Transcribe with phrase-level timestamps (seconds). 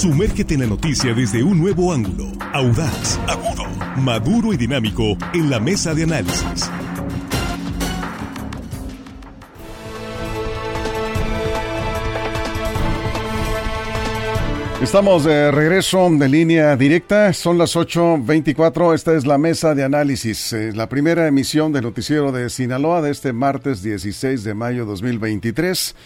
[0.00, 3.64] Sumérgete en la noticia desde un nuevo ángulo, audaz, agudo,
[3.96, 6.70] maduro y dinámico en la mesa de análisis.
[14.80, 20.52] Estamos de regreso de línea directa, son las 8.24, esta es la mesa de análisis,
[20.52, 25.96] eh, la primera emisión del noticiero de Sinaloa de este martes 16 de mayo 2023.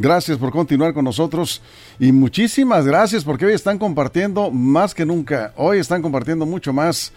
[0.00, 1.60] Gracias por continuar con nosotros
[1.98, 7.12] y muchísimas gracias porque hoy están compartiendo más que nunca, hoy están compartiendo mucho más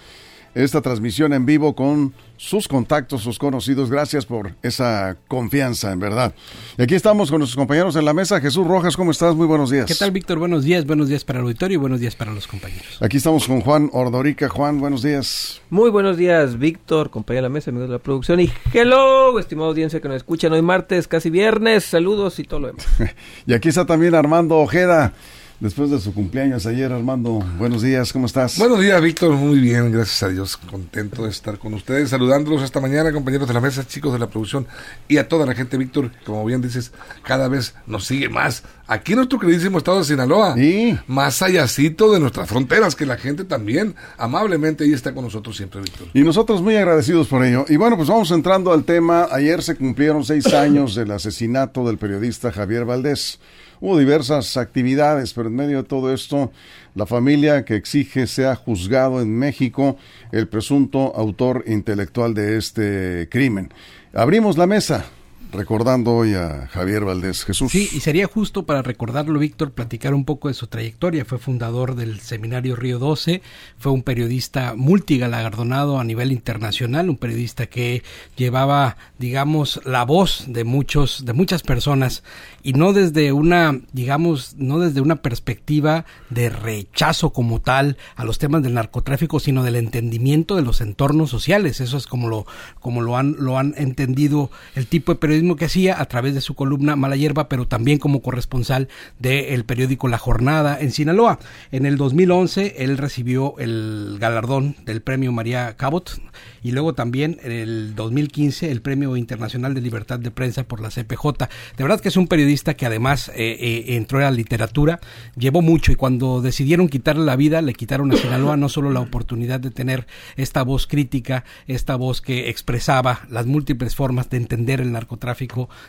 [0.55, 3.90] esta transmisión en vivo con sus contactos, sus conocidos.
[3.90, 6.34] Gracias por esa confianza, en verdad.
[6.77, 8.41] Y aquí estamos con nuestros compañeros en la mesa.
[8.41, 9.36] Jesús Rojas, ¿cómo estás?
[9.36, 9.86] Muy buenos días.
[9.86, 10.40] ¿Qué tal, Víctor?
[10.40, 10.86] Buenos días.
[10.86, 12.98] Buenos días para el auditorio y buenos días para los compañeros.
[13.00, 14.50] Aquí estamos con Juan Ordorica.
[14.50, 15.62] Juan, buenos días.
[15.70, 18.40] Muy buenos días, Víctor, compañero de la mesa, amigos de la producción.
[18.40, 21.86] Y hello, estimado audiencia que nos escuchan hoy martes, casi viernes.
[21.86, 22.88] Saludos y todo lo demás.
[23.46, 25.13] y aquí está también Armando Ojeda
[25.62, 27.40] después de su cumpleaños ayer, Armando.
[27.58, 28.58] Buenos días, ¿cómo estás?
[28.58, 29.32] Buenos días, Víctor.
[29.34, 30.58] Muy bien, gracias a Dios.
[30.58, 34.27] Contento de estar con ustedes, saludándolos esta mañana, compañeros de la mesa, chicos de la
[34.27, 34.68] producción
[35.08, 36.91] y a toda la gente, Víctor, como bien dices,
[37.24, 38.63] cada vez nos sigue más.
[38.88, 40.98] Aquí en nuestro queridísimo estado de Sinaloa, ¿Y?
[41.08, 45.80] más allácito de nuestras fronteras, que la gente también amablemente ahí está con nosotros siempre,
[45.80, 46.07] Víctor.
[46.13, 47.66] Y nosotros muy agradecidos por ello.
[47.70, 49.28] Y bueno, pues vamos entrando al tema.
[49.32, 53.40] Ayer se cumplieron seis años del asesinato del periodista Javier Valdés.
[53.82, 56.51] Hubo diversas actividades, pero en medio de todo esto,
[56.93, 59.98] la familia que exige sea juzgado en México
[60.32, 63.73] el presunto autor intelectual de este crimen.
[64.13, 65.06] Abrimos la mesa
[65.52, 67.72] recordando hoy a Javier Valdés Jesús.
[67.72, 71.25] Sí, y sería justo para recordarlo, Víctor, platicar un poco de su trayectoria.
[71.25, 73.41] Fue fundador del Seminario Río 12,
[73.78, 78.03] fue un periodista multigalardonado a nivel internacional, un periodista que
[78.35, 82.24] llevaba, digamos, la voz de muchos, de muchas personas,
[82.63, 88.40] y no desde una, digamos, no desde una perspectiva de rechazo como tal a los
[88.40, 91.81] temas del narcotráfico, sino del entendimiento de los entornos sociales.
[91.81, 92.46] Eso es como lo,
[92.79, 95.19] como lo han, lo han entendido el tipo de
[95.56, 98.88] que hacía a través de su columna Mala Hierba, pero también como corresponsal
[99.19, 101.40] del periódico La Jornada en Sinaloa.
[101.72, 106.22] En el 2011 él recibió el galardón del premio María Cabot
[106.63, 110.90] y luego también en el 2015 el premio internacional de libertad de prensa por la
[110.90, 111.47] CPJ.
[111.78, 115.00] De verdad que es un periodista que además eh, eh, entró a la literatura,
[115.35, 119.00] llevó mucho y cuando decidieron quitarle la vida le quitaron a Sinaloa no solo la
[119.00, 124.81] oportunidad de tener esta voz crítica, esta voz que expresaba las múltiples formas de entender
[124.81, 125.31] el narcotráfico,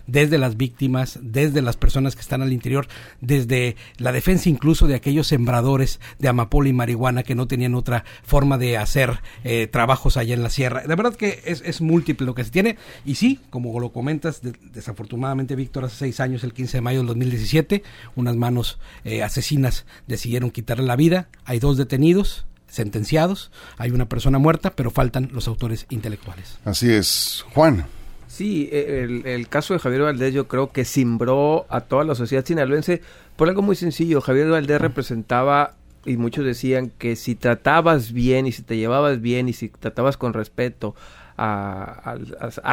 [0.07, 2.87] desde las víctimas, desde las personas que están al interior,
[3.21, 8.05] desde la defensa incluso de aquellos sembradores de amapola y marihuana que no tenían otra
[8.23, 10.83] forma de hacer eh, trabajos allá en la sierra.
[10.83, 12.77] De verdad que es, es, múltiple lo que se tiene.
[13.05, 16.99] Y sí, como lo comentas, de, desafortunadamente, Víctor, hace seis años, el 15 de mayo
[16.99, 17.83] del 2017,
[18.17, 21.29] unas manos eh, asesinas decidieron quitarle la vida.
[21.45, 26.59] Hay dos detenidos, sentenciados, hay una persona muerta, pero faltan los autores intelectuales.
[26.65, 27.45] Así es.
[27.55, 27.87] Juan.
[28.32, 32.43] Sí, el, el, caso de Javier Valdés yo creo que simbró a toda la sociedad
[32.43, 33.03] sinaloense
[33.37, 34.22] por algo muy sencillo.
[34.22, 35.75] Javier Valdés representaba,
[36.06, 40.16] y muchos decían que si tratabas bien y si te llevabas bien y si tratabas
[40.16, 40.94] con respeto
[41.37, 42.16] a,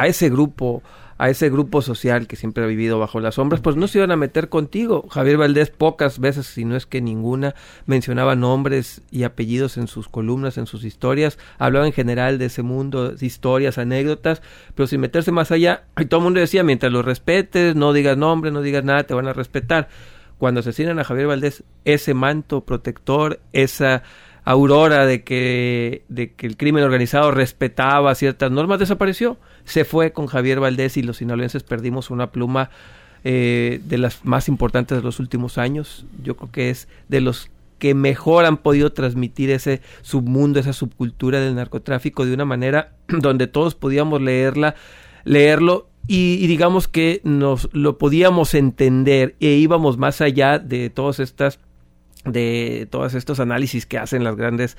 [0.06, 0.82] ese grupo,
[1.18, 4.10] a ese grupo social que siempre ha vivido bajo las sombras, pues no se iban
[4.10, 5.06] a meter contigo.
[5.10, 7.54] Javier Valdés pocas veces, si no es que ninguna,
[7.86, 12.62] mencionaba nombres y apellidos en sus columnas, en sus historias, hablaba en general de ese
[12.62, 14.42] mundo, historias, anécdotas,
[14.74, 18.16] pero sin meterse más allá, y todo el mundo decía, mientras lo respetes, no digas
[18.16, 19.88] nombre, no digas nada, te van a respetar.
[20.38, 24.02] Cuando asesinan a Javier Valdés, ese manto protector, esa
[24.44, 29.38] aurora de que, de que el crimen organizado respetaba ciertas normas desapareció.
[29.64, 32.70] Se fue con Javier Valdés y los sinaloenses perdimos una pluma
[33.22, 36.06] eh, de las más importantes de los últimos años.
[36.22, 41.40] Yo creo que es de los que mejor han podido transmitir ese submundo, esa subcultura
[41.40, 44.74] del narcotráfico de una manera donde todos podíamos leerla,
[45.24, 51.20] leerlo y, y, digamos que nos lo podíamos entender e íbamos más allá de todas
[51.20, 51.58] estas
[52.24, 54.76] de todos estos análisis que hacen las grandes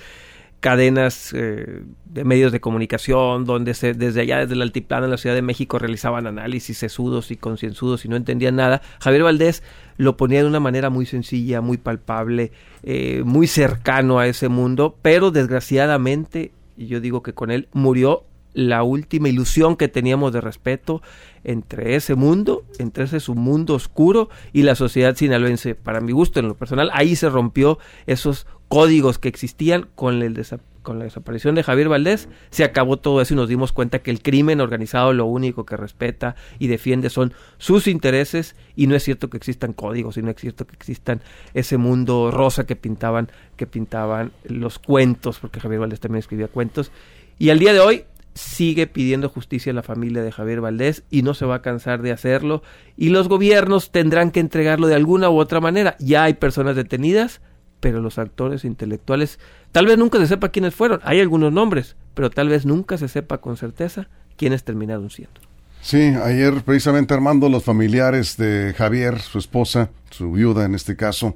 [0.62, 5.18] cadenas eh, de medios de comunicación, donde se, desde allá, desde el altiplano en la
[5.18, 8.82] Ciudad de México, realizaban análisis sesudos y concienzudos y no entendían nada.
[9.00, 9.64] Javier Valdés
[9.98, 12.52] lo ponía de una manera muy sencilla, muy palpable,
[12.84, 18.24] eh, muy cercano a ese mundo, pero desgraciadamente, y yo digo que con él murió
[18.54, 21.02] la última ilusión que teníamos de respeto
[21.44, 25.76] entre ese mundo, entre ese submundo oscuro y la sociedad sinaloense.
[25.76, 30.46] Para mi gusto, en lo personal, ahí se rompió esos códigos que existían con, el
[30.82, 32.30] con la desaparición de Javier Valdés.
[32.52, 35.78] Se acabó todo eso y nos dimos cuenta que el crimen organizado lo único que
[35.78, 40.32] respeta y defiende son sus intereses y no es cierto que existan códigos y no
[40.32, 41.22] es cierto que existan
[41.54, 46.92] ese mundo rosa que pintaban, que pintaban los cuentos, porque Javier Valdés también escribía cuentos.
[47.40, 48.04] Y al día de hoy
[48.34, 52.02] sigue pidiendo justicia a la familia de Javier Valdés y no se va a cansar
[52.02, 52.64] de hacerlo
[52.96, 55.96] y los gobiernos tendrán que entregarlo de alguna u otra manera.
[56.00, 57.42] Ya hay personas detenidas,
[57.80, 59.40] pero los actores intelectuales
[59.72, 61.00] tal vez nunca se sepa quiénes fueron.
[61.04, 64.08] Hay algunos nombres, pero tal vez nunca se sepa con certeza
[64.38, 65.42] quiénes terminaron siendo.
[65.82, 71.36] Sí, ayer precisamente Armando, los familiares de Javier, su esposa, su viuda en este caso,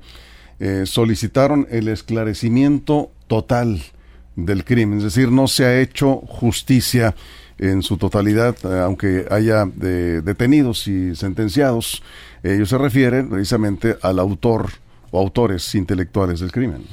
[0.60, 3.82] eh, solicitaron el esclarecimiento total
[4.36, 7.16] del crimen, es decir, no se ha hecho justicia
[7.58, 12.04] en su totalidad, eh, aunque haya detenidos y sentenciados.
[12.44, 14.70] Ellos se refieren precisamente al autor
[15.12, 16.86] o autores intelectuales del crimen.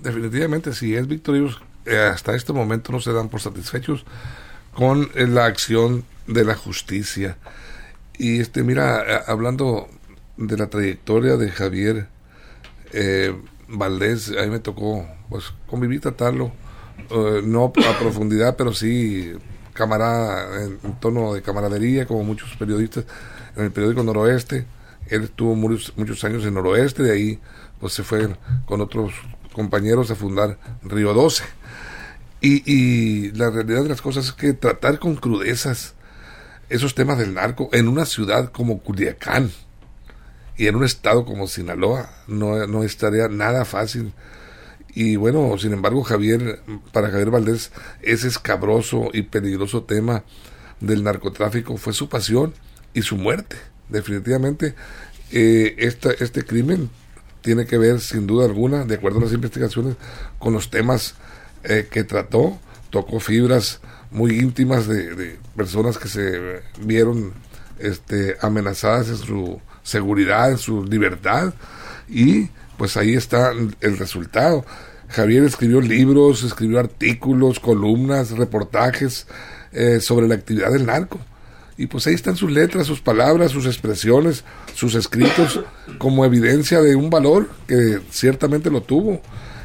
[0.00, 4.04] Definitivamente, si es victorioso, eh, hasta este momento no se dan por satisfechos
[4.72, 7.36] con eh, la acción de la justicia.
[8.16, 9.88] Y este, mira, hablando
[10.36, 12.08] de la trayectoria de Javier
[13.66, 16.52] Valdés, a mí me tocó pues convivir, tratarlo
[17.10, 19.32] eh, no a profundidad, pero sí
[19.72, 23.04] camarada, en, tono de camaradería, como muchos periodistas
[23.56, 24.66] en el periódico Noroeste.
[25.08, 27.40] Él estuvo muchos, muchos años en Noroeste, de ahí
[27.80, 28.34] pues se fue
[28.66, 29.12] con otros
[29.52, 31.44] compañeros a fundar Río 12.
[32.40, 35.94] Y, y la realidad de las cosas es que tratar con crudezas
[36.68, 39.50] esos temas del narco en una ciudad como Culiacán
[40.56, 44.12] y en un estado como Sinaloa no, no estaría nada fácil
[44.94, 46.60] y bueno, sin embargo, Javier,
[46.92, 50.22] para Javier Valdés, ese escabroso y peligroso tema
[50.80, 52.54] del narcotráfico fue su pasión
[52.94, 53.56] y su muerte.
[53.88, 54.74] Definitivamente,
[55.32, 56.90] eh, este crimen
[57.42, 59.96] tiene que ver, sin duda alguna, de acuerdo a las investigaciones,
[60.38, 61.16] con los temas
[61.64, 62.58] eh, que trató.
[62.90, 63.80] Tocó fibras
[64.12, 67.32] muy íntimas de, personas que se vieron
[67.80, 71.52] este, amenazadas en su seguridad, en su libertad.
[72.08, 74.64] Y pues ahí está el resultado.
[75.08, 79.26] Javier escribió libros, escribió artículos, columnas, reportajes
[79.72, 81.20] eh, sobre la actividad del narco.
[81.76, 84.44] Y pues ahí están sus letras, sus palabras, sus expresiones,
[84.74, 85.60] sus escritos,
[85.98, 89.20] como evidencia de un valor que ciertamente lo tuvo.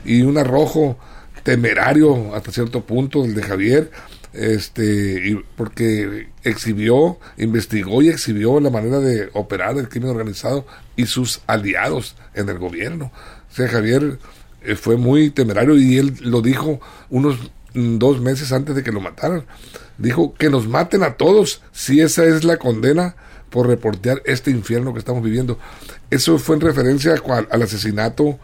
[0.06, 0.98] Y un arrojo
[1.44, 3.92] temerario hasta cierto punto, el de Javier,
[4.34, 10.66] este, porque exhibió, investigó y exhibió la manera de operar el crimen organizado
[10.96, 13.12] y sus aliados en el gobierno.
[13.52, 14.20] O sea, Javier
[14.62, 16.80] eh, fue muy temerario y él lo dijo
[17.10, 17.38] unos
[17.74, 19.46] mm, dos meses antes de que lo mataran.
[19.98, 23.16] Dijo que nos maten a todos si esa es la condena
[23.50, 25.58] por reportear este infierno que estamos viviendo.
[26.10, 27.16] Eso fue en referencia
[27.50, 28.40] al asesinato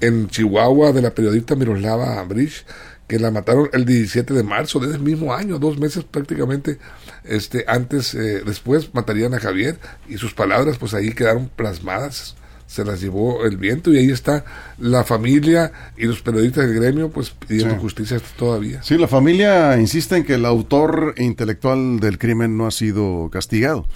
[0.00, 2.64] en Chihuahua de la periodista Miroslava Bridge,
[3.08, 6.78] que la mataron el 17 de marzo de ese mismo año, dos meses prácticamente
[7.24, 9.78] este, antes, eh, después matarían a Javier
[10.08, 14.44] y sus palabras pues ahí quedaron plasmadas, se las llevó el viento y ahí está
[14.78, 18.82] la familia y los periodistas del gremio pues pidiendo justicia todavía.
[18.82, 23.86] Sí, la familia insiste en que el autor intelectual del crimen no ha sido castigado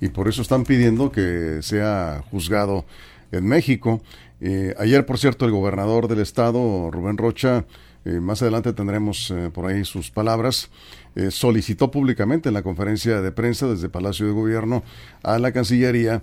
[0.00, 2.86] y por eso están pidiendo que sea juzgado
[3.32, 4.02] en México.
[4.40, 7.66] Eh, ayer, por cierto, el gobernador del estado, Rubén Rocha,
[8.04, 10.70] eh, más adelante tendremos eh, por ahí sus palabras,
[11.14, 14.82] eh, solicitó públicamente en la conferencia de prensa desde Palacio de Gobierno
[15.22, 16.22] a la Cancillería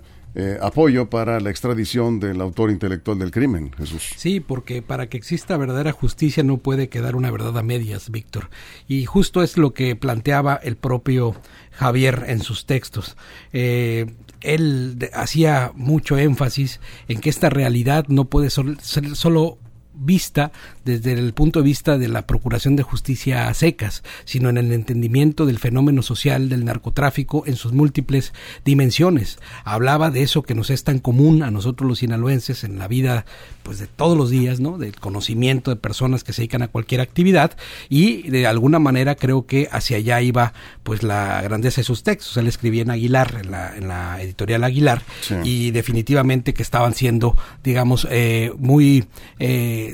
[0.62, 4.10] apoyo para la extradición del autor intelectual del crimen, Jesús.
[4.16, 8.48] Sí, porque para que exista verdadera justicia no puede quedar una verdad a medias, Víctor.
[8.86, 11.34] Y justo es lo que planteaba el propio
[11.72, 13.16] Javier en sus textos.
[13.50, 19.58] él hacía mucho énfasis en que esta realidad no puede ser solo
[20.00, 20.50] vista
[20.84, 24.72] desde el punto de vista de la procuración de justicia a secas, sino en el
[24.72, 28.32] entendimiento del fenómeno social del narcotráfico en sus múltiples
[28.64, 29.38] dimensiones.
[29.64, 33.24] Hablaba de eso que nos es tan común a nosotros los sinaloenses en la vida
[33.62, 34.78] pues de todos los días, ¿no?
[34.78, 37.56] Del conocimiento de personas que se dedican a cualquier actividad
[37.88, 42.36] y de alguna manera creo que hacia allá iba pues la grandeza de sus textos.
[42.36, 45.02] Él escribía en Aguilar, en la, en la editorial Aguilar
[45.44, 49.04] y definitivamente que estaban siendo digamos eh, muy
[49.38, 49.89] eh,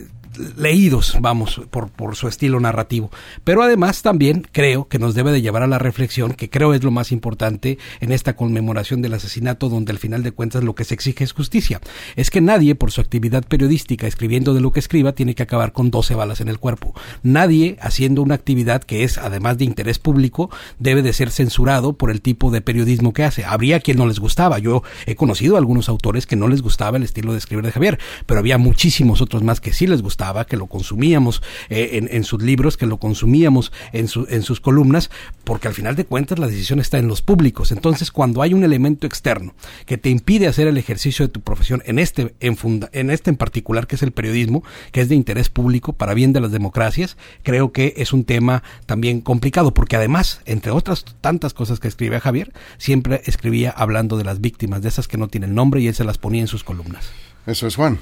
[0.56, 3.10] leídos, vamos, por, por su estilo narrativo.
[3.44, 6.82] Pero además también creo que nos debe de llevar a la reflexión, que creo es
[6.82, 10.84] lo más importante en esta conmemoración del asesinato, donde al final de cuentas lo que
[10.84, 11.80] se exige es justicia.
[12.16, 15.72] Es que nadie, por su actividad periodística, escribiendo de lo que escriba, tiene que acabar
[15.72, 16.94] con 12 balas en el cuerpo.
[17.22, 22.10] Nadie, haciendo una actividad que es, además de interés público, debe de ser censurado por
[22.10, 23.44] el tipo de periodismo que hace.
[23.44, 24.58] Habría quien no les gustaba.
[24.58, 27.72] Yo he conocido a algunos autores que no les gustaba el estilo de escribir de
[27.72, 32.08] Javier, pero había muchísimos otros más que sí les gustaba, que lo consumíamos eh, en,
[32.10, 35.10] en, sus libros, que lo consumíamos en, en sus columnas,
[35.44, 37.72] porque al final de cuentas la decisión está en los públicos.
[37.72, 39.54] Entonces, cuando hay un elemento externo
[39.86, 43.30] que te impide hacer el ejercicio de tu profesión, en este en, funda, en este
[43.30, 46.52] en particular que es el periodismo, que es de interés público para bien de las
[46.52, 51.88] democracias, creo que es un tema también complicado, porque además, entre otras tantas cosas que
[51.88, 55.88] escribía Javier, siempre escribía hablando de las víctimas, de esas que no tienen nombre y
[55.88, 57.10] él se las ponía en sus columnas.
[57.46, 57.98] Eso es Juan.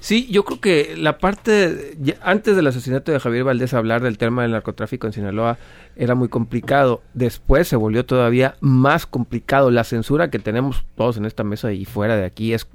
[0.00, 4.42] Sí, yo creo que la parte, antes del asesinato de Javier Valdés, hablar del tema
[4.42, 5.58] del narcotráfico en Sinaloa
[5.96, 7.02] era muy complicado.
[7.14, 9.70] Después se volvió todavía más complicado.
[9.70, 12.68] La censura que tenemos todos en esta mesa y fuera de aquí es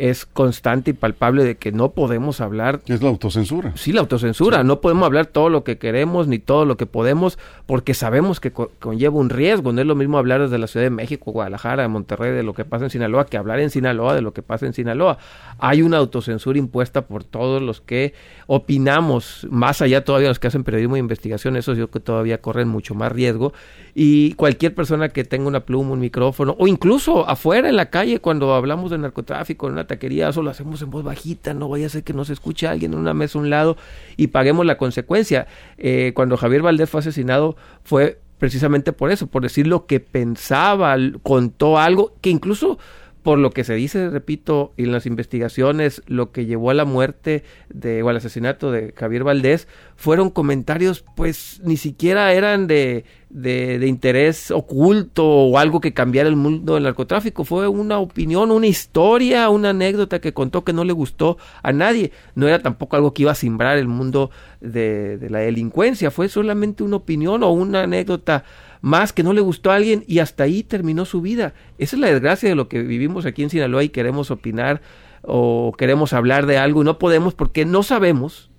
[0.00, 2.80] es constante y palpable de que no podemos hablar.
[2.86, 3.72] Es la autocensura.
[3.76, 4.58] Sí, la autocensura.
[4.60, 4.66] Sí.
[4.66, 8.50] No podemos hablar todo lo que queremos ni todo lo que podemos porque sabemos que
[8.50, 9.72] co conlleva un riesgo.
[9.72, 12.64] No es lo mismo hablar desde la Ciudad de México, Guadalajara, Monterrey de lo que
[12.64, 15.18] pasa en Sinaloa que hablar en Sinaloa de lo que pasa en Sinaloa.
[15.58, 18.14] Hay una autocensura impuesta por todos los que
[18.46, 22.68] opinamos, más allá todavía los que hacen periodismo de investigación, esos yo que todavía corren
[22.68, 23.52] mucho más riesgo.
[23.94, 28.20] Y cualquier persona que tenga una pluma, un micrófono, o incluso afuera en la calle
[28.20, 31.86] cuando hablamos de narcotráfico, en una taquería, eso lo hacemos en voz bajita, no vaya
[31.86, 33.76] a ser que nos escuche alguien en una mesa a un lado
[34.16, 35.46] y paguemos la consecuencia.
[35.78, 40.96] Eh, cuando Javier Valdés fue asesinado fue precisamente por eso, por decir lo que pensaba,
[41.22, 42.78] contó algo que incluso
[43.22, 46.84] por lo que se dice, repito, y en las investigaciones, lo que llevó a la
[46.84, 53.04] muerte de, o al asesinato de Javier Valdés, fueron comentarios, pues ni siquiera eran de,
[53.28, 57.44] de, de, interés oculto o algo que cambiara el mundo del narcotráfico.
[57.44, 62.12] Fue una opinión, una historia, una anécdota que contó que no le gustó a nadie.
[62.34, 66.10] No era tampoco algo que iba a simbrar el mundo de, de la delincuencia.
[66.10, 68.44] Fue solamente una opinión o una anécdota
[68.80, 71.54] más que no le gustó a alguien y hasta ahí terminó su vida.
[71.78, 74.80] Esa es la desgracia de lo que vivimos aquí en Sinaloa y queremos opinar
[75.22, 78.50] o queremos hablar de algo y no podemos porque no sabemos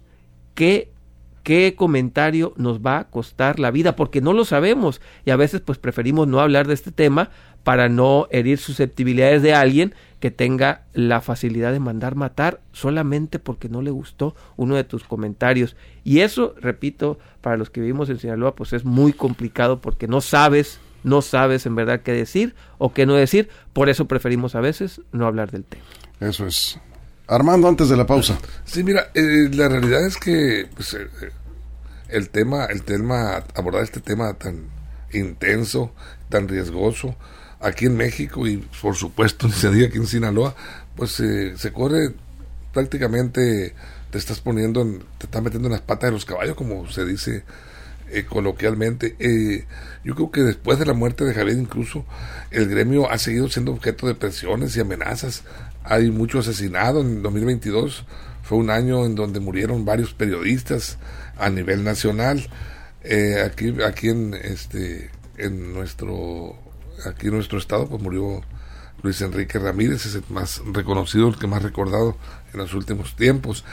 [0.53, 0.90] qué
[1.43, 5.61] qué comentario nos va a costar la vida porque no lo sabemos y a veces
[5.61, 7.29] pues preferimos no hablar de este tema
[7.63, 13.69] para no herir susceptibilidades de alguien que tenga la facilidad de mandar matar solamente porque
[13.69, 15.75] no le gustó uno de tus comentarios.
[16.03, 20.21] Y eso, repito, para los que vivimos en Sinaloa, pues es muy complicado porque no
[20.21, 23.49] sabes, no sabes en verdad qué decir o qué no decir.
[23.73, 25.83] Por eso preferimos a veces no hablar del tema.
[26.19, 26.79] Eso es.
[27.27, 28.37] Armando, antes de la pausa.
[28.65, 31.07] Sí, mira, eh, la realidad es que pues, eh,
[32.09, 34.65] el tema, el tema, abordar este tema tan
[35.13, 35.93] intenso,
[36.29, 37.15] tan riesgoso,
[37.59, 40.55] aquí en México y por supuesto ni se diga aquí en Sinaloa,
[40.95, 42.13] pues eh, se corre
[42.73, 43.73] prácticamente,
[44.09, 47.05] te estás poniendo, en, te estás metiendo en las patas de los caballos, como se
[47.05, 47.43] dice
[48.11, 49.15] eh, coloquialmente.
[49.19, 49.65] Eh,
[50.03, 52.05] yo creo que después de la muerte de Javier incluso
[52.51, 55.43] el gremio ha seguido siendo objeto de presiones y amenazas.
[55.83, 58.05] Hay mucho asesinado en 2022.
[58.43, 60.97] Fue un año en donde murieron varios periodistas
[61.37, 62.49] a nivel nacional.
[63.03, 66.55] Eh, aquí, aquí en este, en nuestro
[67.05, 68.41] aquí en nuestro estado pues murió
[69.03, 72.17] Luis Enrique Ramírez, es el más reconocido, el que más recordado
[72.53, 73.65] en los últimos tiempos.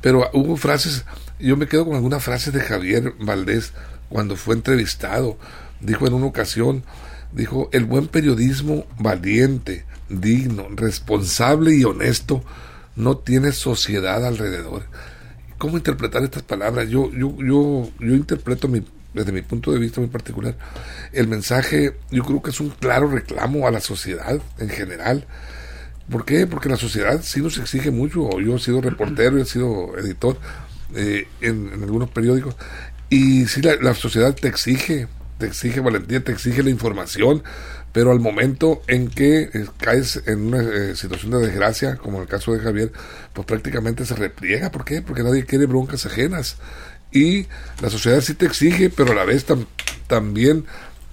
[0.00, 1.04] Pero hubo frases,
[1.42, 3.72] yo me quedo con algunas frases de Javier Valdés
[4.08, 5.38] cuando fue entrevistado.
[5.80, 6.84] Dijo en una ocasión,
[7.32, 12.44] dijo, el buen periodismo valiente, digno, responsable y honesto
[12.94, 14.84] no tiene sociedad alrededor.
[15.58, 16.88] ¿Cómo interpretar estas palabras?
[16.88, 18.84] Yo, yo, yo, yo interpreto mi
[19.14, 20.56] desde mi punto de vista muy particular,
[21.12, 25.26] el mensaje yo creo que es un claro reclamo a la sociedad en general.
[26.10, 26.46] ¿Por qué?
[26.46, 28.40] Porque la sociedad sí nos exige mucho.
[28.40, 30.38] Yo he sido reportero, he sido editor
[30.94, 32.56] eh, en, algunos periódicos.
[33.08, 35.08] Y sí, la, sociedad te exige,
[35.38, 37.42] te exige valentía, te exige la información.
[37.92, 42.28] Pero al momento en que eh, caes en una eh, situación de desgracia, como el
[42.28, 42.90] caso de Javier,
[43.34, 44.70] pues prácticamente se repliega.
[44.70, 45.02] ¿Por qué?
[45.02, 46.56] Porque nadie quiere broncas ajenas
[47.12, 47.46] y
[47.82, 49.66] la sociedad sí te exige, pero a la vez tam,
[50.06, 50.64] también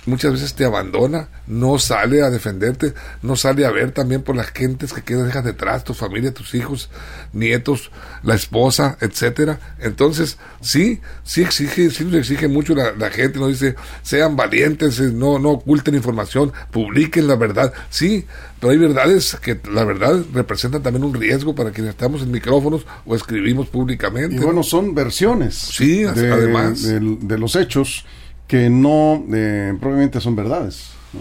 [0.09, 4.51] muchas veces te abandona, no sale a defenderte, no sale a ver también por las
[4.51, 6.89] gentes que quedan dejas detrás, tu familia, tus hijos,
[7.33, 7.91] nietos,
[8.23, 9.59] la esposa, etcétera.
[9.79, 14.99] Entonces, sí, sí exige, sí nos exige mucho la, la gente, nos dice, sean valientes,
[14.99, 17.73] eh, no, no oculten información, publiquen la verdad.
[17.89, 18.25] Sí,
[18.59, 22.85] pero hay verdades que la verdad representan también un riesgo para quienes estamos en micrófonos
[23.05, 24.35] o escribimos públicamente.
[24.35, 26.83] Y bueno, son versiones Sí, de, además.
[26.83, 28.05] de, de los hechos
[28.49, 30.89] que no eh, probablemente son verdades.
[31.13, 31.19] ¿no?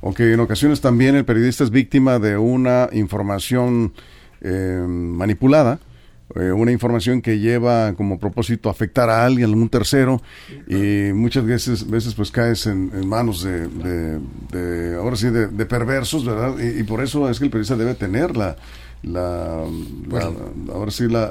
[0.00, 3.92] O que en ocasiones también el periodista es víctima de una información
[4.40, 5.80] eh, manipulada,
[6.36, 10.22] eh, una información que lleva como propósito afectar a alguien, a un tercero,
[10.68, 14.20] y muchas veces, veces pues caes en, en manos de, de-
[14.52, 16.54] de, ahora sí, de, de perversos, ¿verdad?
[16.60, 18.56] Y, y por eso es que el periodista debe tener la,
[19.02, 19.64] la,
[20.10, 20.30] la-
[20.74, 21.30] ahora sí, la,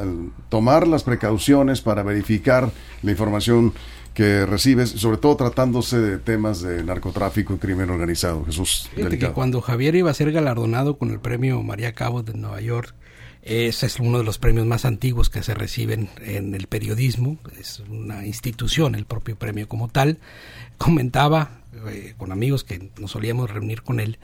[0.50, 2.70] tomar las precauciones para verificar
[3.04, 3.74] la información
[4.18, 8.44] que recibes, sobre todo tratándose de temas de narcotráfico y crimen organizado.
[8.46, 8.90] Jesús.
[8.96, 12.60] Fíjate que cuando Javier iba a ser galardonado con el premio María Cabo de Nueva
[12.60, 12.96] York,
[13.44, 17.84] ese es uno de los premios más antiguos que se reciben en el periodismo, es
[17.92, 20.18] una institución, el propio premio como tal,
[20.80, 24.18] comentaba eh, con amigos que nos solíamos reunir con él,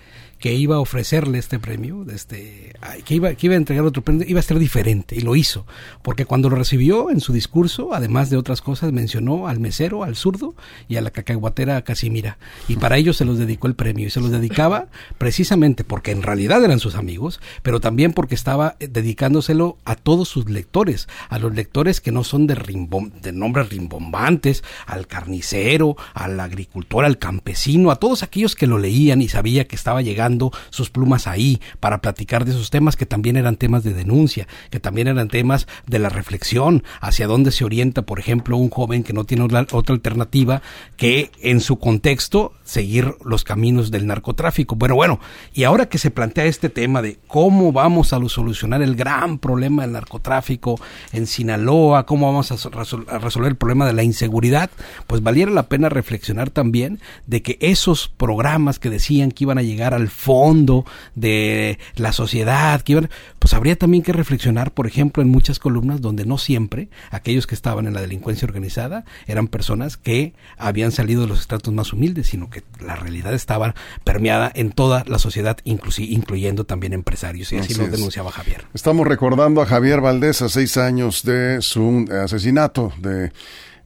[0.44, 2.74] que iba a ofrecerle este premio, este,
[3.06, 5.66] que, iba, que iba a entregar otro premio, iba a ser diferente, y lo hizo,
[6.02, 10.18] porque cuando lo recibió en su discurso, además de otras cosas, mencionó al mesero, al
[10.18, 10.54] zurdo
[10.90, 14.20] y a la cacahuatera Casimira, y para ellos se los dedicó el premio, y se
[14.20, 19.78] los dedicaba precisamente porque en realidad eran sus amigos, pero también porque estaba eh, dedicándoselo
[19.86, 24.62] a todos sus lectores, a los lectores que no son de, rimbom- de nombres rimbombantes,
[24.88, 29.78] al carnicero, al agricultor, al campesino, a todos aquellos que lo leían y sabía que
[29.78, 30.33] estaba llegando
[30.70, 34.80] sus plumas ahí para platicar de esos temas que también eran temas de denuncia, que
[34.80, 39.14] también eran temas de la reflexión, hacia dónde se orienta, por ejemplo, un joven que
[39.14, 40.62] no tiene otra alternativa
[40.98, 44.76] que en su contexto seguir los caminos del narcotráfico.
[44.76, 45.20] Bueno, bueno,
[45.54, 49.84] y ahora que se plantea este tema de cómo vamos a solucionar el gran problema
[49.84, 50.80] del narcotráfico
[51.12, 54.70] en Sinaloa, cómo vamos a, so- resol- a resolver el problema de la inseguridad,
[55.08, 59.62] pues valiera la pena reflexionar también de que esos programas que decían que iban a
[59.64, 65.22] llegar al fondo de la sociedad, que iban, pues habría también que reflexionar, por ejemplo,
[65.22, 69.98] en muchas columnas donde no siempre aquellos que estaban en la delincuencia organizada eran personas
[69.98, 74.72] que habían salido de los estratos más humildes, sino que la realidad estaba permeada en
[74.72, 78.66] toda la sociedad, incluyendo también empresarios, y así, Así lo denunciaba Javier.
[78.74, 83.32] Estamos recordando a Javier Valdés a seis años de su asesinato, de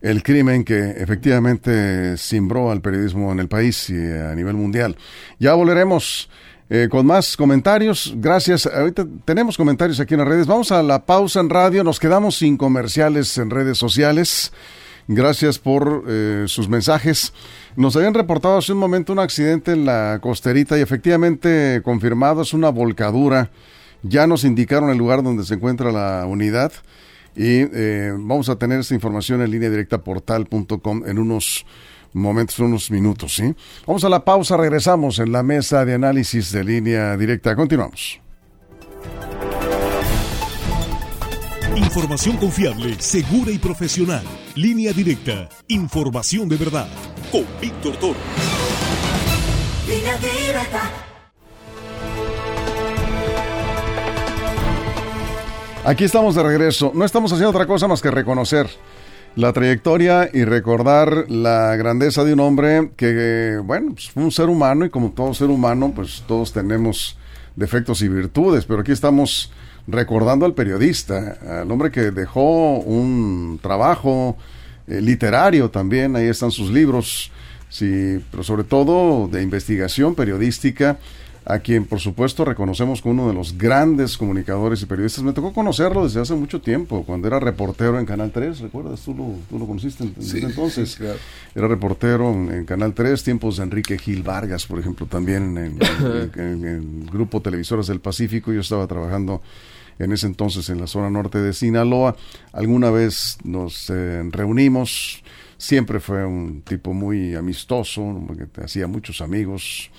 [0.02, 4.96] el crimen que efectivamente cimbró al periodismo en el país y a nivel mundial.
[5.40, 6.30] Ya volveremos
[6.70, 8.14] eh, con más comentarios.
[8.18, 8.66] Gracias.
[8.66, 10.48] Ahorita tenemos comentarios aquí en las redes.
[10.48, 11.84] Vamos a la pausa en radio.
[11.84, 14.52] Nos quedamos sin comerciales en redes sociales.
[15.08, 17.34] Gracias por eh, sus mensajes.
[17.78, 22.54] Nos habían reportado hace un momento un accidente en la costerita y efectivamente confirmado es
[22.54, 23.50] una volcadura.
[24.04, 26.74] Ya nos indicaron el lugar donde se encuentra la unidad
[27.38, 31.66] y eh, vamos a tener esta información en línea directa portal.com en unos
[32.14, 33.36] momentos, unos minutos.
[33.36, 33.54] ¿sí?
[33.86, 37.56] Vamos a la pausa, regresamos en la mesa de análisis de línea directa.
[37.56, 38.20] Continuamos.
[41.76, 44.24] Información confiable, segura y profesional.
[44.56, 45.48] Línea directa.
[45.68, 46.88] Información de verdad.
[47.32, 48.20] Con Víctor Toro.
[49.88, 51.07] Línea directa.
[55.88, 56.92] Aquí estamos de regreso.
[56.94, 58.68] No estamos haciendo otra cosa más que reconocer
[59.38, 64.50] la trayectoria y recordar la grandeza de un hombre que, bueno, pues fue un ser
[64.50, 67.18] humano y como todo ser humano, pues todos tenemos
[67.56, 69.50] defectos y virtudes, pero aquí estamos
[69.88, 74.36] recordando al periodista, al hombre que dejó un trabajo
[74.88, 77.32] eh, literario también, ahí están sus libros,
[77.70, 80.98] sí, pero sobre todo de investigación periodística,
[81.50, 85.24] a quien por supuesto reconocemos como uno de los grandes comunicadores y periodistas.
[85.24, 89.00] Me tocó conocerlo desde hace mucho tiempo, cuando era reportero en Canal 3, ¿recuerdas?
[89.02, 90.92] Tú lo, tú lo conociste en, en Sí, ese entonces.
[90.92, 91.18] sí, claro.
[91.56, 95.80] Era reportero en, en Canal 3, tiempos de Enrique Gil Vargas, por ejemplo, también en,
[96.66, 98.52] el grupo Televisoras del Pacífico.
[98.52, 99.42] Yo estaba trabajando
[100.00, 102.18] en ese entonces en la zona norte de Sinaloa.
[102.52, 105.24] Alguna vez nos eh, reunimos.
[105.58, 108.22] Siempre fue un tipo muy amistoso,
[108.54, 109.90] que hacía muchos amigos.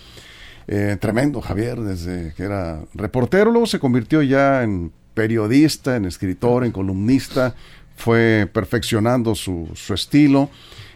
[0.69, 6.65] Eh, tremendo Javier, desde que era reportero, luego se convirtió ya en periodista, en escritor,
[6.65, 7.55] en columnista,
[7.97, 10.51] fue perfeccionando su, su estilo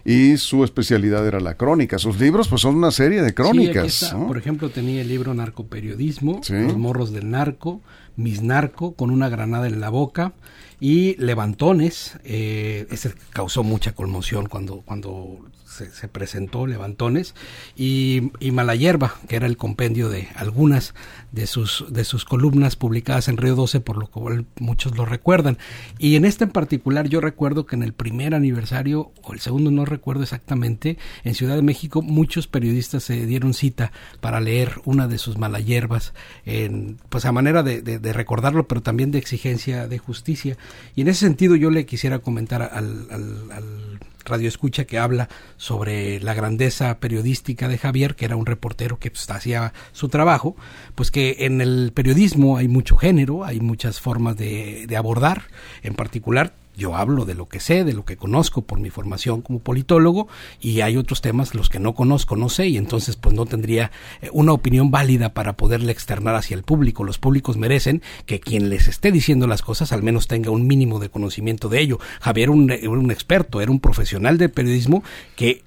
[0.05, 1.99] y su especialidad era la crónica.
[1.99, 4.03] Sus libros pues son una serie de Sí, crónicas.
[4.03, 4.17] está.
[4.19, 4.29] ¿no?
[4.29, 6.53] Por ejemplo, tenía el libro Narcoperiodismo, Sí.
[6.55, 7.81] Los morros del narco,
[8.15, 10.35] Mis narco, con una granada en la boca,
[10.81, 12.19] y Levantones.
[12.25, 15.39] Eh, ese causó mucha conmoción cuando, cuando
[15.73, 17.35] se, presentó, Levantones,
[17.77, 20.95] y, y Malayerba, que era el compendio de algunas
[21.33, 25.59] de sus, de sus columnas publicadas en Río 12, por lo cual muchos lo recuerdan.
[25.99, 29.71] Y en este en particular yo recuerdo que en el primer aniversario, o el segundo
[29.71, 35.09] no recuerdo exactamente, en Ciudad de México muchos periodistas se dieron cita para leer una
[35.09, 36.13] de sus Malayervas,
[36.45, 40.57] en, pues a manera de, de, recordarlo, pero también de exigencia de justicia.
[40.95, 43.92] Y en ese sentido yo le quisiera comentar al
[44.25, 49.11] radio escucha que habla sobre la grandeza periodística de Javier, que era un reportero que
[49.11, 50.57] pues, hacía su trabajo,
[50.95, 55.43] pues que en el periodismo hay mucho género, hay muchas formas de, de abordar,
[55.83, 59.43] en particular yo hablo de lo que sé, de lo que conozco por mi formación
[59.43, 60.29] como politólogo
[60.61, 63.91] y hay otros temas los que no conozco, no sé y entonces pues no tendría
[64.21, 67.05] eh, una opinión válida para poderle externar hacia el público.
[67.05, 70.99] Los públicos merecen que quien les esté diciendo las cosas al menos tenga un mínimo
[70.99, 71.99] de conocimiento de ello.
[72.21, 75.05] Javier era un, un experto, era un profesional de periodismo
[75.37, 75.63] que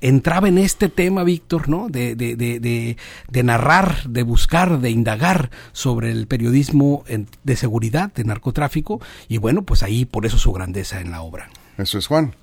[0.00, 1.88] entraba en este tema, Víctor, ¿no?
[1.88, 2.96] De, de, de,
[3.28, 7.04] de, narrar, de buscar, de indagar sobre el periodismo
[7.44, 11.50] de seguridad, de narcotráfico, y bueno, pues ahí por eso su grandeza en la obra.
[11.76, 12.34] Eso es Juan.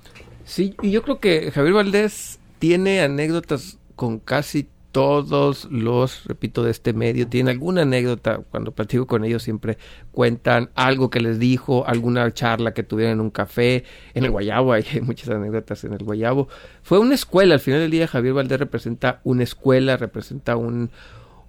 [0.44, 6.70] Sí, y yo creo que Javier Valdés tiene anécdotas con casi todos los, repito, de
[6.70, 8.38] este medio tienen alguna anécdota.
[8.50, 9.76] Cuando platico con ellos siempre
[10.10, 14.72] cuentan algo que les dijo, alguna charla que tuvieron en un café, en el Guayabo,
[14.72, 16.48] hay muchas anécdotas en el Guayabo.
[16.82, 20.90] Fue una escuela, al final del día Javier Valdés representa una escuela, representa un,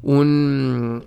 [0.01, 1.05] un,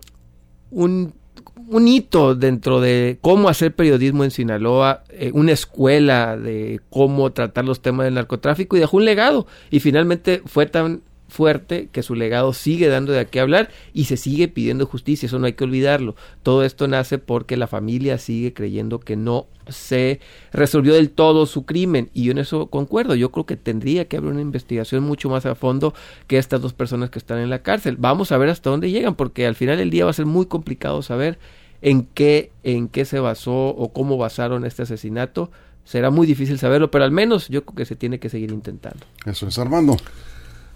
[0.70, 7.66] un hito dentro de cómo hacer periodismo en Sinaloa, eh, una escuela de cómo tratar
[7.66, 9.46] los temas del narcotráfico y dejó un legado.
[9.70, 14.16] Y finalmente fue tan fuerte que su legado sigue dando de qué hablar y se
[14.16, 16.16] sigue pidiendo justicia, eso no hay que olvidarlo.
[16.43, 20.21] Todo esto nace porque la familia sigue creyendo que no se
[20.53, 24.16] resolvió del todo su crimen y yo en eso concuerdo, yo creo que tendría que
[24.16, 25.95] haber una investigación mucho más a fondo
[26.27, 27.97] que estas dos personas que están en la cárcel.
[27.99, 30.47] Vamos a ver hasta dónde llegan porque al final del día va a ser muy
[30.47, 31.38] complicado saber
[31.83, 35.51] en qué en qué se basó o cómo basaron este asesinato.
[35.85, 39.07] Será muy difícil saberlo, pero al menos yo creo que se tiene que seguir intentando.
[39.25, 39.97] Eso es Armando.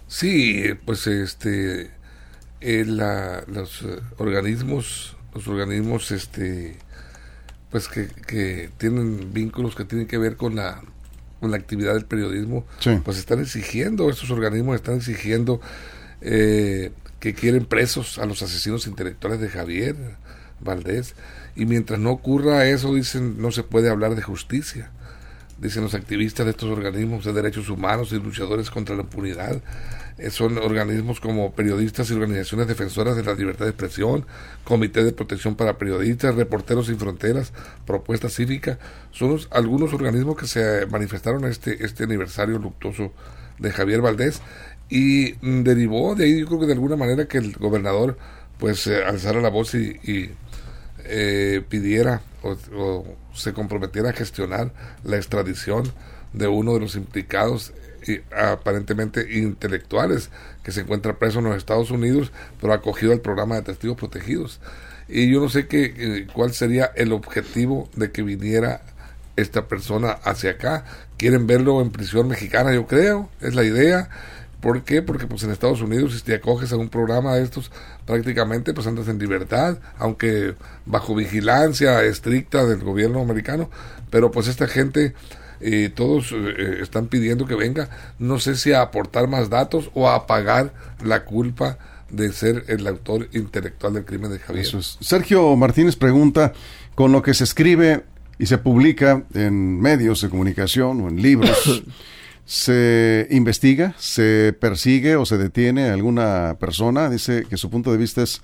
[0.07, 1.91] Sí, pues este,
[2.61, 6.77] eh, los eh, organismos, los organismos, este,
[7.71, 10.81] pues que, que, tienen vínculos que tienen que ver con la,
[11.39, 12.65] con la actividad del periodismo,
[13.03, 15.59] pues están exigiendo, estos organismos están exigiendo
[16.21, 19.95] eh, que quieren presos a los asesinos intelectuales de Javier
[20.59, 21.15] Valdés,
[21.55, 24.91] y mientras no ocurra eso, dicen, no se puede hablar de justicia
[25.57, 29.61] dicen los activistas de estos organismos de derechos humanos y luchadores contra la impunidad.
[30.17, 34.25] Eh, son organismos como periodistas y organizaciones defensoras de la libertad de expresión,
[34.63, 37.53] Comité de Protección para Periodistas, Reporteros Sin Fronteras,
[37.85, 38.79] Propuesta Cívica.
[39.11, 43.11] Son algunos organismos que se manifestaron este, este aniversario luctuoso
[43.59, 44.41] de Javier Valdés
[44.89, 48.17] y mm, derivó de ahí, creo que de alguna manera que el gobernador
[48.57, 50.31] pues eh, alzara la voz y,
[51.05, 54.71] eh, pidiera o, se comprometiera a gestionar
[55.03, 55.91] la extradición
[56.33, 57.73] de uno de los implicados
[58.07, 60.29] y aparentemente intelectuales
[60.63, 64.59] que se encuentra preso en los Estados Unidos, pero acogido al programa de testigos protegidos.
[65.07, 68.81] Y yo no sé qué, eh, cuál sería el objetivo de que viniera
[69.35, 70.85] esta persona hacia acá.
[71.17, 74.09] Quieren verlo en prisión mexicana, yo creo, es la idea.
[74.65, 75.03] ¿Por qué?
[75.03, 77.71] Porque pues en Estados Unidos si te acoges a un programa de estos,
[78.07, 80.55] prácticamente pues andas en libertad, aunque
[80.87, 83.69] bajo vigilancia estricta del gobierno americano,
[84.09, 85.13] pero pues esta gente
[85.61, 90.09] eh, todos eh, están pidiendo que venga, no sé si a aportar más datos o
[90.09, 90.73] a pagar
[91.03, 91.77] la culpa
[92.09, 94.65] de ser el autor intelectual del crimen de Javier.
[94.99, 96.53] Sergio Martínez pregunta,
[96.95, 98.03] con lo que se escribe
[98.39, 101.83] y se publica en medios de comunicación o en libros,
[102.45, 107.09] se investiga, se persigue o se detiene a alguna persona.
[107.09, 108.41] Dice que su punto de vista es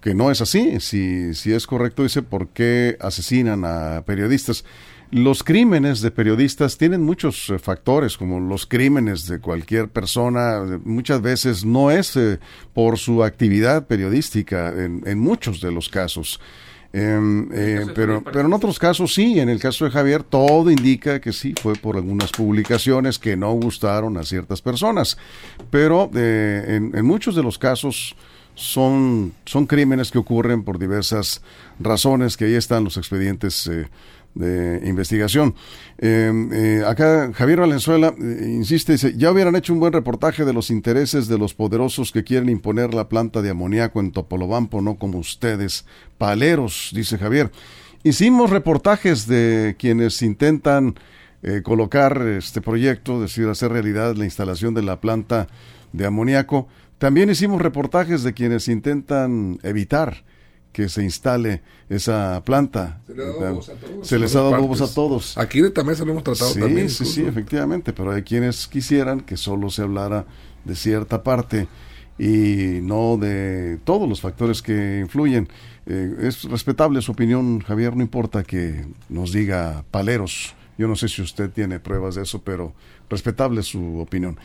[0.00, 0.80] que no es así.
[0.80, 4.64] Si, si es correcto, dice por qué asesinan a periodistas.
[5.10, 10.80] Los crímenes de periodistas tienen muchos eh, factores, como los crímenes de cualquier persona.
[10.82, 12.40] Muchas veces no es eh,
[12.72, 16.40] por su actividad periodística, en, en muchos de los casos.
[16.96, 21.20] Em, eh, pero, pero en otros casos sí, en el caso de Javier todo indica
[21.20, 25.18] que sí, fue por algunas publicaciones que no gustaron a ciertas personas,
[25.70, 28.14] pero eh, en, en, muchos de los casos
[28.54, 31.42] son, son crímenes que ocurren por diversas
[31.80, 33.88] razones, que ahí están los expedientes eh,
[34.34, 35.54] de investigación.
[35.98, 40.52] Em, eh, acá Javier Valenzuela eh, insiste, dice, ya hubieran hecho un buen reportaje de
[40.52, 44.96] los intereses de los poderosos que quieren imponer la planta de amoníaco en Topolobampo, no
[44.96, 45.86] como ustedes,
[46.18, 47.50] paleros, dice Javier.
[48.02, 50.94] Hicimos reportajes de quienes intentan
[51.42, 55.46] eh, colocar este proyecto, es decir, hacer realidad la instalación de la planta
[55.92, 56.68] de amoníaco.
[56.98, 60.24] También hicimos reportajes de quienes intentan evitar
[60.74, 63.00] que se instale esa planta.
[63.06, 65.38] Se, le ha dado voz a todos, Se les ha dado voz a todos.
[65.38, 66.90] Aquí de Tamesa lo hemos tratado Sí, también.
[66.90, 70.26] sí, sí, efectivamente, pero hay quienes quisieran que solo se hablara
[70.64, 71.68] de cierta parte
[72.18, 75.48] y no de todos los factores que influyen.
[75.86, 80.56] Eh, es respetable su opinión, Javier, no importa que nos diga paleros.
[80.76, 82.74] Yo no sé si usted tiene pruebas de eso, pero
[83.08, 84.40] respetable su opinión.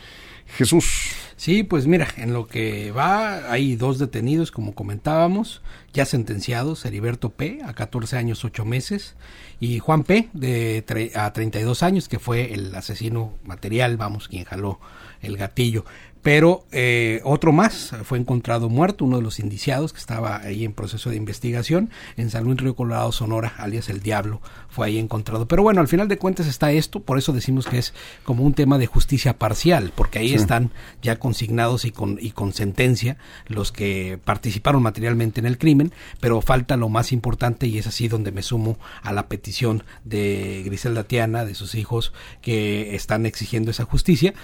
[0.56, 5.62] Jesús, Sí, pues mira, en lo que va hay dos detenidos, como comentábamos,
[5.94, 7.60] ya sentenciados, Heriberto P.
[7.64, 9.16] a 14 años 8 meses
[9.58, 10.28] y Juan P.
[10.34, 14.80] de tre- a 32 años, que fue el asesino material, vamos, quien jaló
[15.22, 15.84] el gatillo.
[16.22, 20.74] Pero eh, otro más fue encontrado muerto, uno de los indiciados que estaba ahí en
[20.74, 25.48] proceso de investigación en San Luis Río Colorado, Sonora, alias El Diablo, fue ahí encontrado.
[25.48, 28.52] Pero bueno, al final de cuentas está esto, por eso decimos que es como un
[28.52, 33.72] tema de justicia parcial, porque ahí están ya consignados y con, y con sentencia los
[33.72, 38.30] que participaron materialmente en el crimen, pero falta lo más importante y es así donde
[38.30, 43.84] me sumo a la petición de Griselda Tiana, de sus hijos, que están exigiendo esa
[43.84, 44.34] justicia,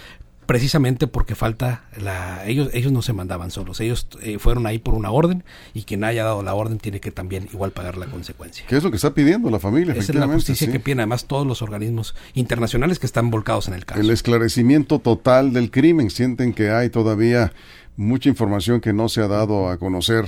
[0.47, 4.95] precisamente porque falta la ellos ellos no se mandaban solos ellos eh, fueron ahí por
[4.95, 8.65] una orden y quien haya dado la orden tiene que también igual pagar la consecuencia
[8.69, 9.95] ¿qué es lo que está pidiendo la familia?
[9.95, 10.73] esa es la justicia sí.
[10.73, 14.99] que piden además todos los organismos internacionales que están volcados en el caso El esclarecimiento
[14.99, 16.11] total del crimen.
[16.11, 17.53] Sienten que hay todavía
[17.97, 20.27] mucha información que no se ha dado a conocer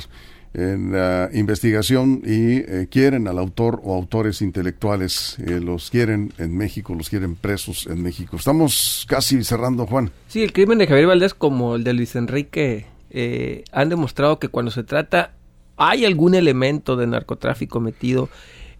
[0.54, 5.37] en la investigación y eh, quieren al autor o autores intelectuales.
[5.38, 8.37] eh, los quieren en México, los quieren presos en México.
[8.37, 10.11] Estamos casi cerrando, Juan.
[10.28, 14.48] Sí, el crimen de Javier Valdés como el de Luis Enrique eh, han demostrado que
[14.48, 15.32] cuando se trata,
[15.76, 18.28] hay algún elemento de narcotráfico metido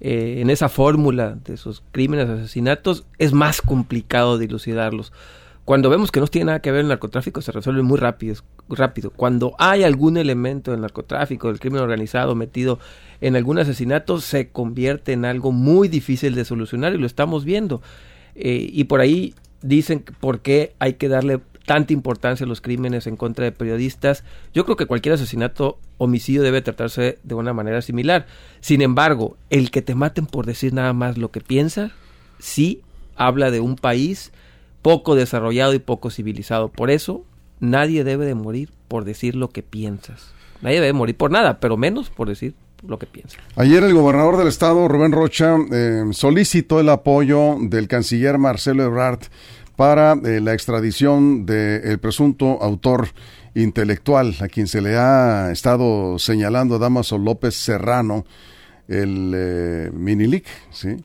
[0.00, 5.12] eh, en esa fórmula de esos crímenes, asesinatos, es más complicado dilucidarlos.
[5.68, 8.37] Cuando vemos que no tiene nada que ver el narcotráfico, se resuelve muy rápido.
[8.70, 9.11] rápido.
[9.11, 12.78] Cuando hay algún elemento del narcotráfico, del crimen organizado metido
[13.20, 17.83] en algún asesinato, se convierte en algo muy difícil de solucionar y lo estamos viendo.
[18.35, 23.07] Eh, y por ahí dicen por qué hay que darle tanta importancia a los crímenes
[23.07, 24.24] en contra de periodistas.
[24.54, 28.24] Yo creo que cualquier asesinato, homicidio debe tratarse de una manera similar.
[28.61, 31.92] Sin embargo, el que te maten por decir nada más lo que piensas,
[32.38, 32.81] sí
[33.16, 34.33] habla de un país
[34.88, 36.70] poco desarrollado y poco civilizado.
[36.70, 37.22] Por eso,
[37.61, 40.33] nadie debe de morir por decir lo que piensas.
[40.62, 42.55] Nadie debe morir por nada, pero menos por decir
[42.87, 43.37] lo que piensa.
[43.57, 49.20] Ayer el gobernador del estado, Rubén Rocha, eh, solicitó el apoyo del canciller Marcelo Ebrard
[49.77, 53.09] para eh, la extradición del presunto autor
[53.55, 58.24] intelectual, a quien se le ha estado señalando Damaso López Serrano,
[58.88, 60.96] el eh, Minilic, ¿sí?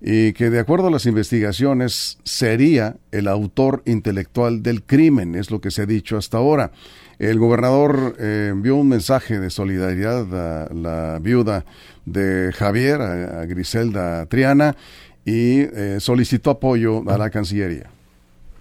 [0.00, 5.60] Y que de acuerdo a las investigaciones sería el autor intelectual del crimen, es lo
[5.60, 6.72] que se ha dicho hasta ahora.
[7.18, 11.64] El gobernador eh, envió un mensaje de solidaridad a la viuda
[12.04, 14.76] de Javier, a, Griselda Triana,
[15.24, 17.95] y eh, solicitó apoyo a la Cancillería.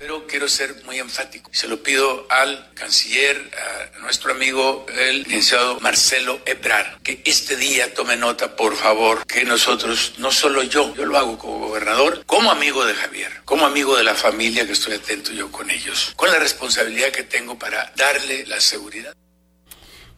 [0.06, 1.50] Pero quiero ser muy enfático.
[1.52, 3.50] Se lo pido al canciller,
[3.96, 9.44] a nuestro amigo, el licenciado Marcelo Ebrard, que este día tome nota, por favor, que
[9.46, 13.98] nosotros, no solo yo, yo lo hago como gobernador, como amigo de Javier, como amigo
[13.98, 17.92] de la familia, que estoy atento yo con ellos, con la responsabilidad que tengo para
[17.98, 19.16] darle la seguridad.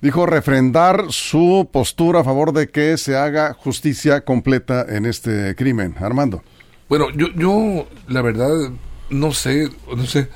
[0.02, 5.96] Dijo refrendar su postura a favor de que se haga justicia completa en este crimen.
[6.02, 6.44] Armando.
[6.90, 8.50] Bueno, yo, yo la verdad
[9.10, 10.30] no sé, no sé,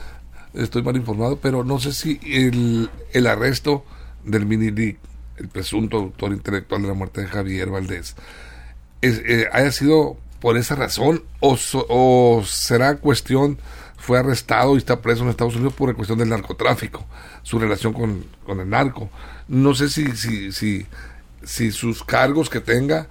[0.53, 3.85] estoy mal informado, pero no sé si el, el arresto
[4.23, 4.97] del mini
[5.37, 8.15] el presunto autor intelectual de la muerte de Javier Valdés,
[9.01, 13.57] es, eh, haya sido por esa razón o, so- o será cuestión,
[13.97, 17.05] fue arrestado y está preso en Estados Unidos por la cuestión del narcotráfico,
[17.43, 19.09] su relación con, con el narco.
[19.47, 20.85] No sé si, si, si,
[21.43, 23.07] si sus cargos que tenga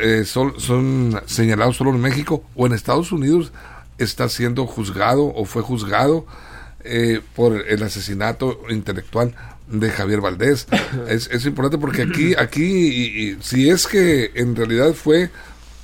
[0.00, 3.52] eh, son, son señalados solo en México o en Estados Unidos
[3.98, 6.26] está siendo juzgado o fue juzgado
[6.84, 9.34] eh, por el asesinato intelectual
[9.68, 10.66] de Javier Valdés.
[11.08, 15.30] es, es importante porque aquí, aquí y- y si es que en realidad fue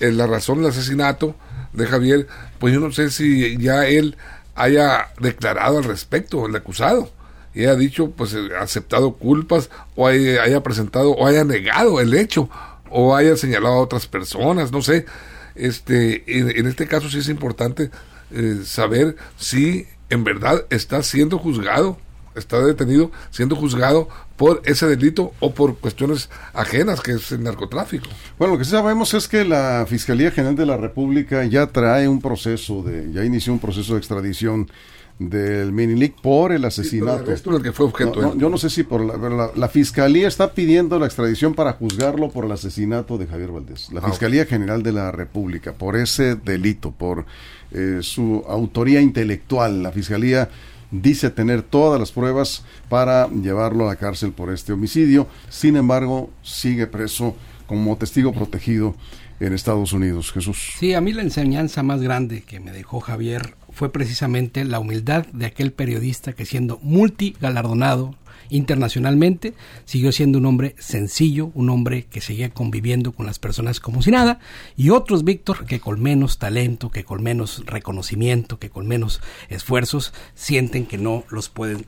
[0.00, 1.34] eh, la razón del asesinato
[1.72, 2.26] de Javier,
[2.58, 4.16] pues yo no sé si ya él
[4.54, 7.10] haya declarado al respecto, el acusado,
[7.54, 12.12] y haya dicho, pues eh, aceptado culpas, o haya, haya presentado, o haya negado el
[12.14, 12.48] hecho,
[12.90, 15.06] o haya señalado a otras personas, no sé.
[15.54, 17.90] Este, en, este caso sí es importante
[18.30, 21.98] eh, saber si en verdad está siendo juzgado
[22.34, 28.08] está detenido siendo juzgado por ese delito o por cuestiones ajenas que es el narcotráfico.
[28.38, 32.08] Bueno, lo que sí sabemos es que la Fiscalía General de la República ya trae
[32.08, 34.68] un proceso de, ya inició un proceso de extradición
[35.18, 37.36] del Minilic por el asesinato.
[37.36, 39.68] Sí, el que fue objeto no, no, yo no sé si por la, la, la,
[39.68, 43.92] fiscalía está pidiendo la extradición para juzgarlo por el asesinato de Javier Valdés.
[43.92, 44.58] La ah, Fiscalía okay.
[44.58, 47.26] General de la República por ese delito, por
[47.70, 49.82] eh, su autoría intelectual.
[49.82, 50.48] La fiscalía
[50.90, 55.26] dice tener todas las pruebas para llevarlo a la cárcel por este homicidio.
[55.48, 57.34] Sin embargo, sigue preso
[57.66, 58.94] como testigo protegido
[59.40, 60.32] en Estados Unidos.
[60.32, 60.74] Jesús.
[60.78, 65.26] Sí, a mí la enseñanza más grande que me dejó Javier fue precisamente la humildad
[65.32, 68.14] de aquel periodista que siendo multigalardonado
[68.50, 69.54] internacionalmente,
[69.86, 74.10] siguió siendo un hombre sencillo, un hombre que seguía conviviendo con las personas como si
[74.10, 74.40] nada,
[74.76, 80.12] y otros, Víctor, que con menos talento, que con menos reconocimiento, que con menos esfuerzos,
[80.34, 81.86] sienten que no los pueden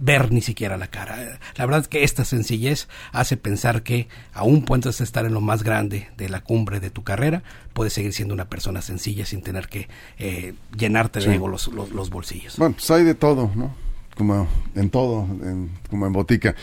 [0.00, 1.38] ver ni siquiera la cara.
[1.56, 5.62] La verdad es que esta sencillez hace pensar que aún puedes estar en lo más
[5.62, 9.68] grande de la cumbre de tu carrera, puedes seguir siendo una persona sencilla sin tener
[9.68, 12.56] que eh, llenarte de ego los, los, los, bolsillos.
[12.56, 13.74] Bueno, pues hay de todo, ¿no?
[14.16, 16.54] Como en todo, en, como en botica.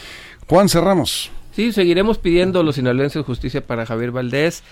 [0.47, 1.31] Juan Cerramos.
[1.55, 4.63] Sí, seguiremos pidiendo los sinaloenses justicia para Javier Valdés.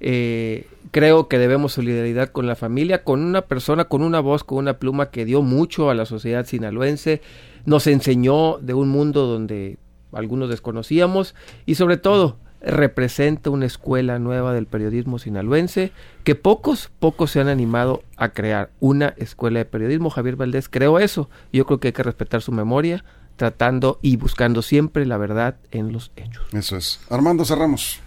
[0.00, 4.58] Eh, creo que debemos solidaridad con la familia, con una persona, con una voz, con
[4.58, 7.20] una pluma que dio mucho a la sociedad sinaloense,
[7.64, 9.78] nos enseñó de un mundo donde
[10.12, 11.34] algunos desconocíamos
[11.66, 15.92] y sobre todo representa una escuela nueva del periodismo sinaloense
[16.24, 20.10] que pocos, pocos se han animado a crear una escuela de periodismo.
[20.10, 21.30] Javier Valdés creó eso.
[21.52, 23.04] Yo creo que hay que respetar su memoria,
[23.36, 26.44] tratando y buscando siempre la verdad en los hechos.
[26.52, 27.00] Eso es.
[27.10, 28.00] Armando Cerramos.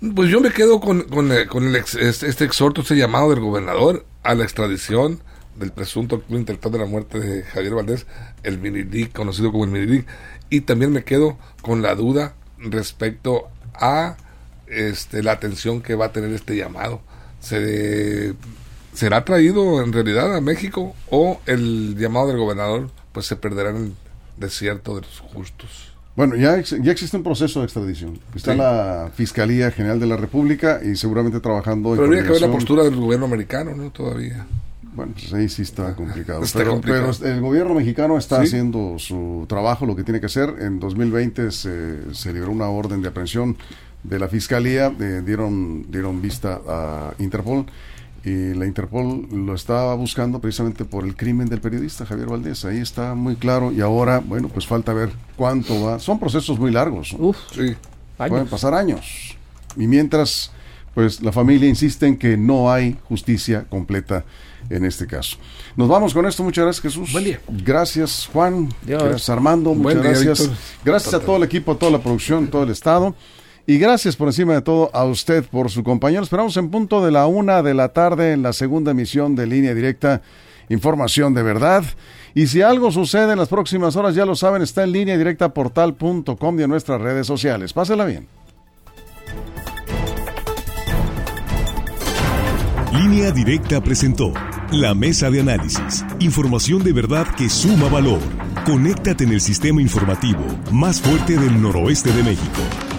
[0.00, 4.06] Pues yo me quedo con, con, con el ex, este exhorto, este llamado del gobernador
[4.22, 5.20] a la extradición
[5.56, 8.06] del presunto intelectual de la muerte de Javier Valdés,
[8.42, 10.06] el Minilic, conocido como el Minilic,
[10.48, 14.16] y también me quedo con la duda respecto a
[14.68, 17.02] este, la atención que va a tener este llamado.
[17.40, 18.34] Se,
[18.94, 23.76] ¿Será traído en realidad a México o el llamado del gobernador pues se perderá en
[23.76, 23.94] el
[24.38, 25.89] desierto de los justos?
[26.16, 28.18] Bueno, ya, ya existe un proceso de extradición.
[28.34, 28.58] Está sí.
[28.58, 31.90] la Fiscalía General de la República y seguramente trabajando...
[31.90, 33.90] Pero habría que ver la postura del gobierno americano, ¿no?
[33.90, 34.46] Todavía.
[34.92, 36.42] Bueno, pues ahí sí está complicado.
[36.44, 37.12] Está pero, complicado.
[37.20, 38.48] pero, el gobierno mexicano está ¿Sí?
[38.48, 40.56] haciendo su trabajo, lo que tiene que hacer.
[40.60, 43.56] En 2020 se, se liberó una orden de aprehensión
[44.02, 47.66] de la Fiscalía, eh, dieron, dieron vista a Interpol
[48.24, 52.64] y la Interpol lo estaba buscando precisamente por el crimen del periodista Javier Valdés.
[52.64, 55.98] Ahí está muy claro y ahora, bueno, pues falta ver cuánto va.
[55.98, 57.14] Son procesos muy largos.
[57.18, 57.74] Uf, Sí.
[58.28, 59.36] Pueden pasar años.
[59.76, 60.52] Y mientras,
[60.94, 64.24] pues la familia insiste en que no hay justicia completa
[64.68, 65.38] en este caso.
[65.74, 66.42] Nos vamos con esto.
[66.42, 67.12] Muchas gracias, Jesús.
[67.12, 67.40] Buen día.
[67.48, 68.68] Gracias, Juan.
[68.82, 69.02] Dios.
[69.02, 69.70] Gracias, Armando.
[69.74, 70.40] Muchas Buen gracias.
[70.40, 70.56] Víctor.
[70.84, 73.14] Gracias a todo el equipo, a toda la producción, todo el Estado.
[73.70, 76.24] Y gracias por encima de todo a usted por su compañero.
[76.24, 79.76] Esperamos en punto de la una de la tarde en la segunda emisión de Línea
[79.76, 80.22] Directa.
[80.68, 81.84] Información de verdad.
[82.34, 85.54] Y si algo sucede en las próximas horas, ya lo saben, está en línea directa
[85.54, 87.72] portal.com y en nuestras redes sociales.
[87.72, 88.26] Pásela bien.
[92.92, 94.32] Línea Directa presentó
[94.72, 96.04] la mesa de análisis.
[96.18, 98.18] Información de verdad que suma valor.
[98.66, 102.89] Conéctate en el sistema informativo más fuerte del noroeste de México.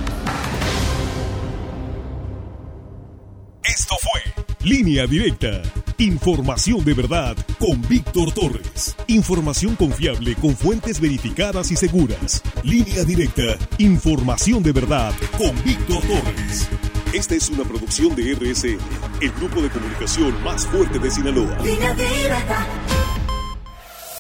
[4.64, 5.64] Línea Directa.
[5.98, 8.96] Información de verdad con Víctor Torres.
[9.08, 12.44] Información confiable con fuentes verificadas y seguras.
[12.64, 13.58] Línea Directa.
[13.80, 16.70] Información de verdad con Víctor Torres.
[17.12, 18.78] Esta es una producción de RSN,
[19.22, 21.58] el grupo de comunicación más fuerte de Sinaloa.
[21.64, 22.68] Línea directa.